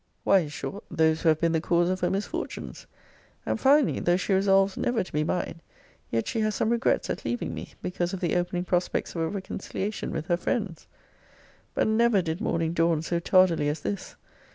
Why, 0.23 0.39
in 0.39 0.49
short, 0.49 0.83
those 0.89 1.21
who 1.21 1.29
have 1.29 1.39
been 1.39 1.51
the 1.51 1.61
cause 1.61 1.87
of 1.87 1.99
her 1.99 2.09
misfortunes. 2.09 2.87
And 3.45 3.59
finally, 3.59 3.99
though 3.99 4.17
she 4.17 4.33
resolves 4.33 4.75
never 4.75 5.03
to 5.03 5.13
be 5.13 5.23
mine, 5.23 5.61
yet 6.09 6.27
she 6.27 6.39
has 6.39 6.55
some 6.55 6.71
regrets 6.71 7.11
at 7.11 7.23
leaving 7.23 7.53
me, 7.53 7.73
because 7.83 8.11
of 8.11 8.19
the 8.19 8.35
opening 8.35 8.63
prospects 8.63 9.13
of 9.13 9.21
a 9.21 9.27
reconciliation 9.29 10.09
with 10.09 10.25
her 10.25 10.37
friends. 10.37 10.87
But 11.75 11.85
never 11.87 12.23
did 12.23 12.41
morning 12.41 12.73
dawn 12.73 13.03
so 13.03 13.19
tardily 13.19 13.69
as 13.69 13.81
this! 13.81 14.15